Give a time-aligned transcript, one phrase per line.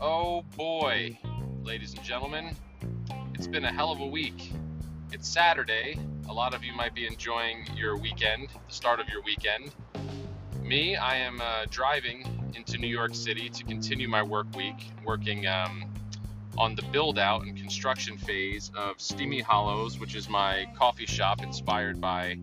[0.00, 1.18] Oh boy,
[1.62, 2.56] ladies and gentlemen,
[3.34, 4.52] it's been a hell of a week.
[5.12, 5.98] It's Saturday.
[6.30, 9.72] A lot of you might be enjoying your weekend, the start of your weekend.
[10.62, 15.46] Me, I am uh, driving into New York City to continue my work week, working
[15.48, 15.84] um,
[16.56, 21.42] on the build out and construction phase of Steamy Hollows, which is my coffee shop
[21.42, 22.38] inspired by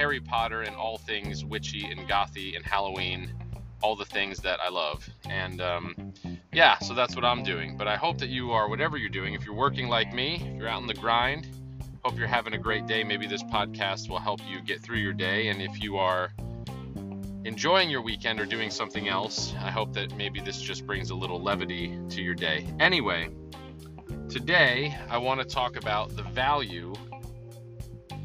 [0.00, 3.30] Harry Potter and all things witchy and gothy and Halloween,
[3.82, 5.06] all the things that I love.
[5.28, 6.14] And um,
[6.54, 7.76] yeah, so that's what I'm doing.
[7.76, 10.56] But I hope that you are, whatever you're doing, if you're working like me, if
[10.56, 11.46] you're out in the grind,
[12.02, 13.04] hope you're having a great day.
[13.04, 15.48] Maybe this podcast will help you get through your day.
[15.48, 16.32] And if you are
[17.44, 21.14] enjoying your weekend or doing something else, I hope that maybe this just brings a
[21.14, 22.66] little levity to your day.
[22.80, 23.28] Anyway,
[24.30, 26.94] today I want to talk about the value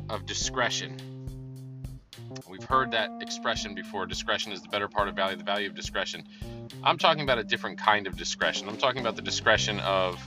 [0.07, 1.15] of discretion.
[2.49, 5.76] We've heard that expression before discretion is the better part of value, the value of
[5.76, 6.23] discretion.
[6.84, 8.68] I'm talking about a different kind of discretion.
[8.68, 10.20] I'm talking about the discretion of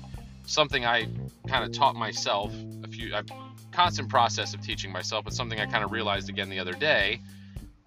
[0.47, 1.09] something I
[1.47, 2.53] kind of taught myself
[2.83, 3.25] a few a
[3.73, 7.21] constant process of teaching myself, but something I kind of realized again the other day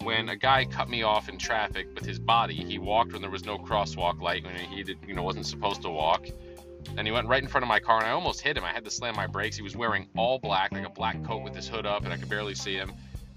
[0.02, 2.54] when a guy cut me off in traffic with his body.
[2.54, 5.82] He walked when there was no crosswalk light when he did, you know wasn't supposed
[5.82, 6.26] to walk.
[6.96, 8.64] And he went right in front of my car and I almost hit him.
[8.64, 9.56] I had to slam my brakes.
[9.56, 12.16] He was wearing all black, like a black coat with his hood up, and I
[12.16, 12.92] could barely see him.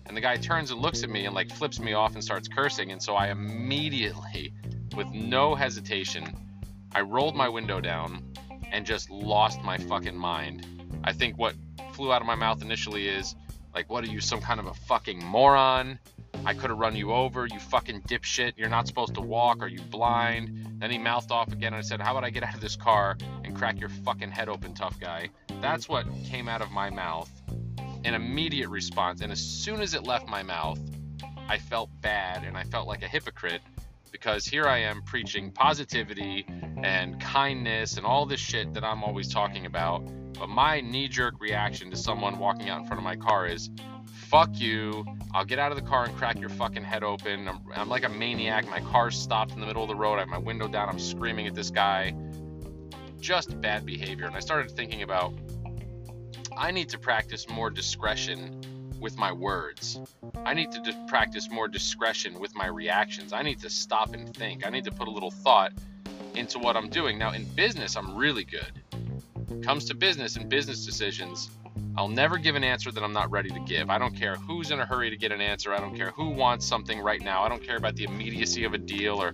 [0.05, 2.47] And the guy turns and looks at me and like flips me off and starts
[2.47, 2.91] cursing.
[2.91, 4.53] And so I immediately,
[4.95, 6.35] with no hesitation,
[6.93, 8.23] I rolled my window down
[8.71, 10.65] and just lost my fucking mind.
[11.03, 11.55] I think what
[11.93, 13.35] flew out of my mouth initially is
[13.73, 15.99] like, what are you, some kind of a fucking moron?
[16.45, 18.53] I could have run you over, you fucking dipshit.
[18.57, 19.61] You're not supposed to walk.
[19.61, 20.77] Are you blind?
[20.79, 22.75] Then he mouthed off again and I said, How about I get out of this
[22.75, 25.29] car and crack your fucking head open, tough guy?
[25.61, 27.31] That's what came out of my mouth.
[28.05, 29.21] An immediate response.
[29.21, 30.79] And as soon as it left my mouth,
[31.49, 33.61] I felt bad and I felt like a hypocrite
[34.11, 36.45] because here I am preaching positivity
[36.83, 40.05] and kindness and all this shit that I'm always talking about.
[40.39, 43.71] But my knee jerk reaction to someone walking out in front of my car is,
[44.05, 45.03] fuck you.
[45.33, 47.47] I'll get out of the car and crack your fucking head open.
[47.47, 48.69] I'm, I'm like a maniac.
[48.69, 50.17] My car's stopped in the middle of the road.
[50.17, 50.89] I have my window down.
[50.89, 52.15] I'm screaming at this guy.
[53.19, 54.27] Just bad behavior.
[54.27, 55.33] And I started thinking about
[56.57, 58.61] I need to practice more discretion
[58.99, 59.99] with my words.
[60.45, 63.33] I need to d- practice more discretion with my reactions.
[63.33, 64.65] I need to stop and think.
[64.65, 65.73] I need to put a little thought
[66.33, 67.17] into what I'm doing.
[67.17, 69.63] Now, in business, I'm really good.
[69.63, 71.49] Comes to business and business decisions,
[71.97, 73.89] I'll never give an answer that I'm not ready to give.
[73.89, 75.73] I don't care who's in a hurry to get an answer.
[75.73, 77.43] I don't care who wants something right now.
[77.43, 79.33] I don't care about the immediacy of a deal or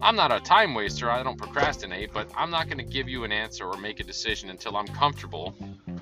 [0.00, 1.10] I'm not a time waster.
[1.10, 4.04] I don't procrastinate, but I'm not going to give you an answer or make a
[4.04, 5.54] decision until I'm comfortable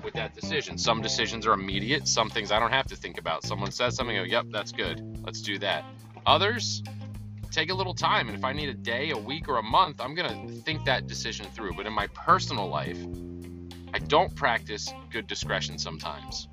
[0.03, 0.77] with that decision.
[0.77, 3.43] Some decisions are immediate, some things I don't have to think about.
[3.43, 5.23] Someone says something, I go, yep, that's good.
[5.23, 5.85] Let's do that.
[6.25, 6.83] Others
[7.51, 9.99] take a little time, and if I need a day, a week, or a month,
[9.99, 11.73] I'm going to think that decision through.
[11.73, 12.99] But in my personal life,
[13.93, 16.47] I don't practice good discretion sometimes.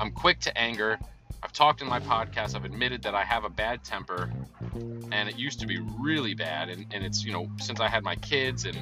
[0.00, 0.98] I'm quick to anger.
[1.42, 4.32] I've talked in my podcast, I've admitted that I have a bad temper,
[5.12, 6.70] and it used to be really bad.
[6.70, 8.76] And, and it's, you know, since I had my kids and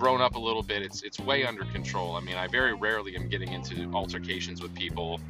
[0.00, 2.16] grown up a little bit, it's, it's way under control.
[2.16, 5.20] I mean, I very rarely am getting into altercations with people.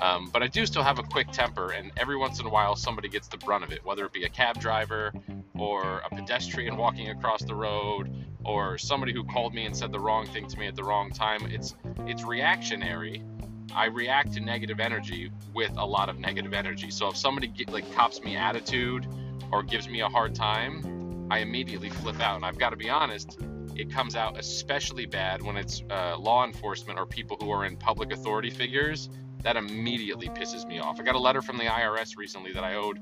[0.00, 2.76] Um, but I do still have a quick temper, and every once in a while
[2.76, 5.12] somebody gets the brunt of it, whether it be a cab driver
[5.58, 8.10] or a pedestrian walking across the road
[8.44, 11.10] or somebody who called me and said the wrong thing to me at the wrong
[11.10, 11.44] time.
[11.46, 11.74] It's
[12.06, 13.22] it's reactionary.
[13.74, 16.90] I react to negative energy with a lot of negative energy.
[16.90, 19.06] So if somebody get, like cops me attitude
[19.50, 22.36] or gives me a hard time, I immediately flip out.
[22.36, 23.38] And I've got to be honest,
[23.76, 27.76] it comes out especially bad when it's uh, law enforcement or people who are in
[27.76, 29.08] public authority figures.
[29.42, 31.00] That immediately pisses me off.
[31.00, 33.00] I got a letter from the IRS recently that I owed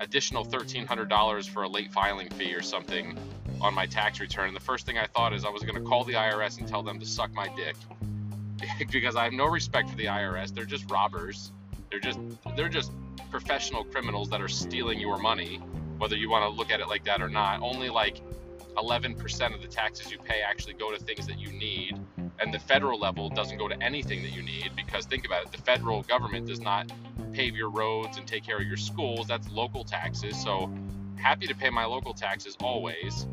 [0.00, 3.16] additional $1,300 for a late filing fee or something
[3.60, 4.48] on my tax return.
[4.48, 6.68] And the first thing I thought is I was going to call the IRS and
[6.68, 7.76] tell them to suck my dick
[8.90, 10.54] because I have no respect for the IRS.
[10.54, 11.52] They're just robbers.
[11.90, 12.18] They're just
[12.56, 12.90] they're just
[13.30, 15.56] professional criminals that are stealing your money,
[15.98, 17.62] whether you want to look at it like that or not.
[17.62, 18.20] Only like
[18.76, 21.98] 11% of the taxes you pay actually go to things that you need,
[22.38, 25.52] and the federal level doesn't go to anything that you need because think about it,
[25.52, 26.90] the federal government does not
[27.32, 29.26] pave your roads and take care of your schools.
[29.26, 30.40] That's local taxes.
[30.42, 30.70] So
[31.16, 33.26] happy to pay my local taxes always,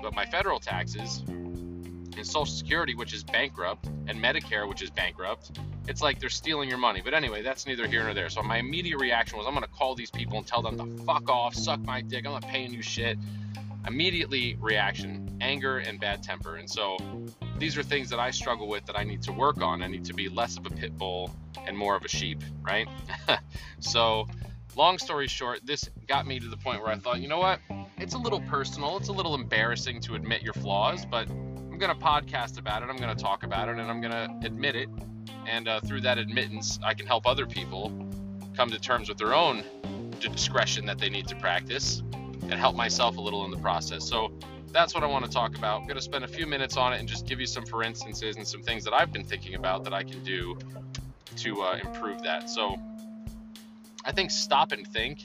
[0.00, 5.58] but my federal taxes and Social Security, which is bankrupt, and Medicare, which is bankrupt,
[5.88, 7.00] it's like they're stealing your money.
[7.04, 8.28] But anyway, that's neither here nor there.
[8.28, 11.04] So my immediate reaction was I'm going to call these people and tell them to
[11.04, 13.18] fuck off, suck my dick, I'm not paying you shit.
[13.86, 16.56] Immediately reaction, anger, and bad temper.
[16.56, 16.96] And so
[17.58, 19.82] these are things that I struggle with that I need to work on.
[19.82, 21.34] I need to be less of a pit bull
[21.66, 22.88] and more of a sheep, right?
[23.80, 24.26] so
[24.76, 27.60] long story short, this got me to the point where I thought, you know what?
[27.98, 28.96] It's a little personal.
[28.96, 32.88] It's a little embarrassing to admit your flaws, but I'm going to podcast about it.
[32.88, 34.88] I'm going to talk about it, and I'm going to admit it.
[35.46, 37.92] And uh, through that admittance, I can help other people
[38.56, 39.64] come to terms with their own
[40.20, 42.02] discretion that they need to practice
[42.50, 44.04] and help myself a little in the process.
[44.08, 44.32] So
[44.72, 45.80] that's what I want to talk about.
[45.80, 47.82] I'm going to spend a few minutes on it and just give you some for
[47.82, 50.58] instances and some things that I've been thinking about that I can do
[51.36, 52.50] to uh, improve that.
[52.50, 52.76] So
[54.04, 55.24] I think stop and think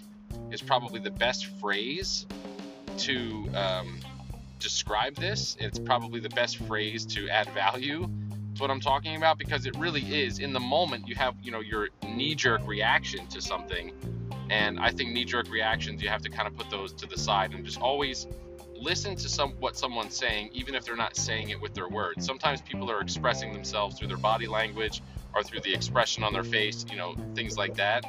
[0.51, 2.25] is probably the best phrase
[2.97, 3.99] to um,
[4.59, 5.57] describe this.
[5.59, 8.09] It's probably the best phrase to add value
[8.55, 11.51] to what I'm talking about because it really is in the moment you have, you
[11.51, 13.91] know, your knee jerk reaction to something.
[14.51, 17.17] And I think knee jerk reactions, you have to kind of put those to the
[17.17, 18.27] side and just always
[18.75, 22.25] listen to some what someone's saying, even if they're not saying it with their words.
[22.25, 25.01] Sometimes people are expressing themselves through their body language
[25.33, 28.03] or through the expression on their face, you know, things like that.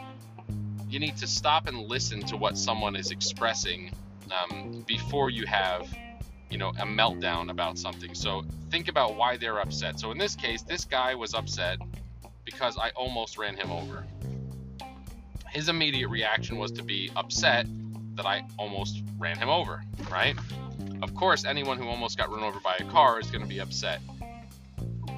[0.88, 3.92] You need to stop and listen to what someone is expressing
[4.32, 5.94] um, before you have,
[6.50, 8.16] you know, a meltdown about something.
[8.16, 10.00] So think about why they're upset.
[10.00, 11.78] So in this case, this guy was upset
[12.44, 14.04] because I almost ran him over.
[15.52, 17.66] His immediate reaction was to be upset
[18.14, 20.34] that I almost ran him over, right?
[21.02, 23.60] Of course, anyone who almost got run over by a car is going to be
[23.60, 24.00] upset.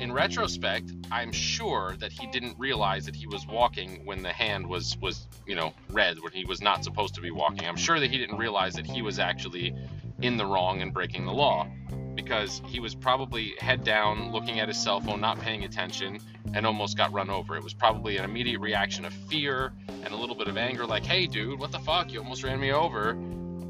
[0.00, 4.66] In retrospect, I'm sure that he didn't realize that he was walking when the hand
[4.66, 7.68] was was, you know, red when he was not supposed to be walking.
[7.68, 9.72] I'm sure that he didn't realize that he was actually
[10.20, 11.68] in the wrong and breaking the law
[12.16, 16.18] because he was probably head down looking at his cell phone, not paying attention,
[16.54, 17.56] and almost got run over.
[17.56, 21.04] It was probably an immediate reaction of fear and a little bit of anger, like,
[21.04, 22.12] hey, dude, what the fuck?
[22.12, 23.10] You almost ran me over.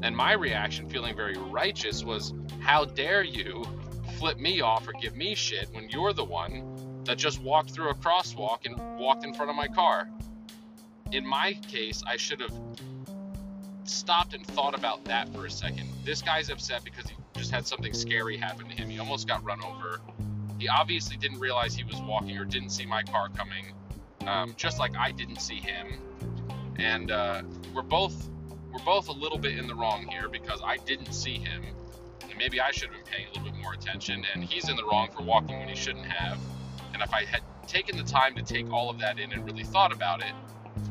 [0.03, 3.65] And my reaction, feeling very righteous, was, how dare you
[4.17, 7.89] flip me off or give me shit when you're the one that just walked through
[7.89, 10.07] a crosswalk and walked in front of my car?
[11.11, 12.53] In my case, I should have
[13.83, 15.89] stopped and thought about that for a second.
[16.03, 18.89] This guy's upset because he just had something scary happen to him.
[18.89, 20.01] He almost got run over.
[20.59, 23.73] He obviously didn't realize he was walking or didn't see my car coming,
[24.25, 25.99] um, just like I didn't see him.
[26.77, 27.43] And uh,
[27.73, 28.29] we're both
[28.71, 31.63] we're both a little bit in the wrong here because I didn't see him,
[32.21, 34.25] and maybe I should have been paying a little bit more attention.
[34.33, 36.37] And he's in the wrong for walking when he shouldn't have.
[36.93, 39.63] And if I had taken the time to take all of that in and really
[39.63, 40.33] thought about it,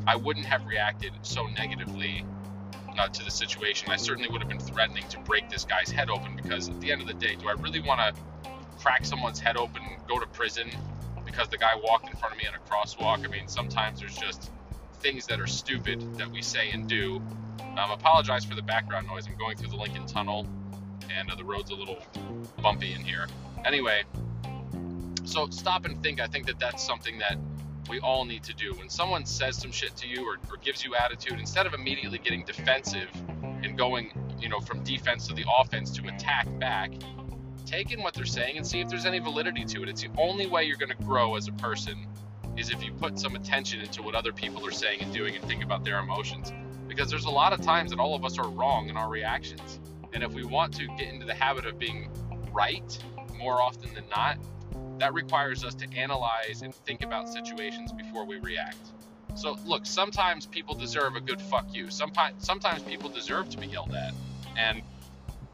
[0.07, 2.25] I wouldn't have reacted so negatively
[2.99, 3.91] uh, to the situation.
[3.91, 6.93] I certainly would have been threatening to break this guy's head open because at the
[6.93, 10.27] end of the day, do I really want to crack someone's head open, go to
[10.27, 10.71] prison
[11.25, 13.25] because the guy walked in front of me on a crosswalk?
[13.25, 14.51] I mean, sometimes there's just
[15.01, 17.21] things that are stupid that we say and do.
[17.77, 19.27] Um, apologize for the background noise.
[19.27, 20.47] I'm going through the Lincoln Tunnel,
[21.11, 21.99] and uh, the road's a little
[22.63, 23.27] bumpy in here.
[23.65, 24.05] Anyway,
[25.25, 26.21] so stop and think.
[26.21, 27.37] I think that that's something that
[27.89, 28.73] we all need to do.
[28.75, 32.19] When someone says some shit to you or, or gives you attitude, instead of immediately
[32.19, 33.09] getting defensive
[33.43, 36.93] and going, you know, from defense to the offense to attack back,
[37.65, 39.89] take in what they're saying and see if there's any validity to it.
[39.89, 42.07] It's the only way you're going to grow as a person
[42.57, 45.45] is if you put some attention into what other people are saying and doing and
[45.47, 46.53] think about their emotions.
[46.87, 49.81] Because there's a lot of times that all of us are wrong in our reactions.
[50.13, 52.11] And if we want to get into the habit of being
[52.53, 52.99] right
[53.37, 54.39] more often than not,
[54.99, 58.79] that requires us to analyze and think about situations before we react.
[59.35, 61.91] So, look, sometimes people deserve a good fuck you.
[61.91, 64.15] Sometimes, sometimes people deserve to be yelled at,
[64.57, 64.83] and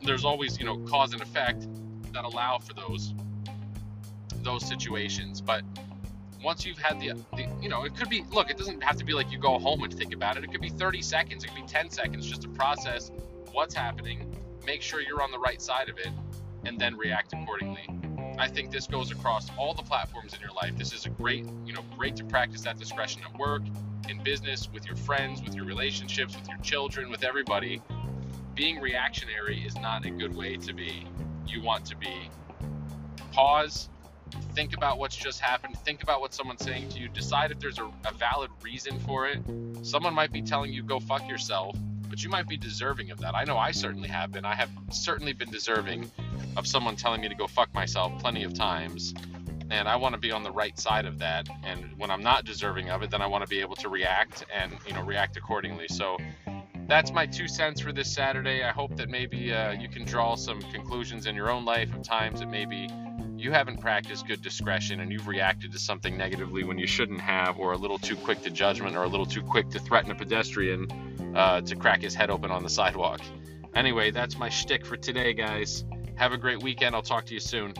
[0.02, 1.66] there's always, you know, cause and effect
[2.12, 3.14] that allow for those
[4.42, 5.40] those situations.
[5.40, 5.62] But
[6.42, 8.24] once you've had the, the, you know, it could be.
[8.30, 10.44] Look, it doesn't have to be like you go home and think about it.
[10.44, 11.44] It could be 30 seconds.
[11.44, 13.10] It could be 10 seconds just to process
[13.52, 16.10] what's happening, make sure you're on the right side of it,
[16.64, 17.88] and then react accordingly.
[18.38, 20.76] I think this goes across all the platforms in your life.
[20.76, 23.62] This is a great, you know, great to practice that discretion at work,
[24.08, 27.82] in business, with your friends, with your relationships, with your children, with everybody.
[28.54, 31.06] Being reactionary is not a good way to be.
[31.50, 32.30] You want to be
[33.32, 33.88] pause,
[34.54, 37.78] think about what's just happened, think about what someone's saying to you, decide if there's
[37.78, 39.40] a, a valid reason for it.
[39.82, 41.76] Someone might be telling you go fuck yourself,
[42.08, 43.34] but you might be deserving of that.
[43.34, 44.44] I know I certainly have been.
[44.44, 46.10] I have certainly been deserving
[46.56, 49.12] of someone telling me to go fuck myself plenty of times.
[49.70, 51.48] And I want to be on the right side of that.
[51.64, 54.44] And when I'm not deserving of it, then I want to be able to react
[54.52, 55.86] and, you know, react accordingly.
[55.88, 56.16] So
[56.90, 58.64] that's my two cents for this Saturday.
[58.64, 62.02] I hope that maybe uh, you can draw some conclusions in your own life of
[62.02, 62.88] times that maybe
[63.36, 67.60] you haven't practiced good discretion and you've reacted to something negatively when you shouldn't have,
[67.60, 70.16] or a little too quick to judgment, or a little too quick to threaten a
[70.16, 70.88] pedestrian
[71.36, 73.20] uh, to crack his head open on the sidewalk.
[73.76, 75.84] Anyway, that's my shtick for today, guys.
[76.16, 76.96] Have a great weekend.
[76.96, 77.72] I'll talk to you soon.